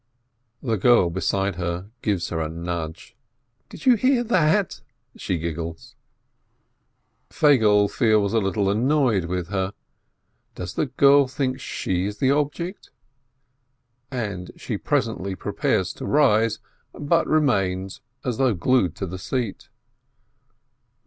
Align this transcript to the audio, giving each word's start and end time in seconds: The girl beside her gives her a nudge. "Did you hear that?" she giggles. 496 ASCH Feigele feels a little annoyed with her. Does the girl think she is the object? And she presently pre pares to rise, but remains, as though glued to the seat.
The 0.63 0.77
girl 0.79 1.11
beside 1.11 1.57
her 1.57 1.91
gives 2.01 2.29
her 2.29 2.41
a 2.41 2.49
nudge. 2.49 3.15
"Did 3.69 3.85
you 3.85 3.93
hear 3.93 4.23
that?" 4.23 4.81
she 5.15 5.37
giggles. 5.37 5.93
496 7.29 7.35
ASCH 7.35 7.39
Feigele 7.39 7.97
feels 8.09 8.33
a 8.33 8.39
little 8.39 8.71
annoyed 8.71 9.25
with 9.25 9.49
her. 9.49 9.73
Does 10.55 10.73
the 10.73 10.87
girl 10.87 11.27
think 11.27 11.59
she 11.59 12.05
is 12.07 12.17
the 12.17 12.31
object? 12.31 12.89
And 14.09 14.49
she 14.57 14.75
presently 14.75 15.35
pre 15.35 15.51
pares 15.51 15.93
to 15.93 16.07
rise, 16.07 16.57
but 16.93 17.27
remains, 17.27 18.01
as 18.25 18.37
though 18.39 18.55
glued 18.55 18.95
to 18.95 19.05
the 19.05 19.19
seat. 19.19 19.69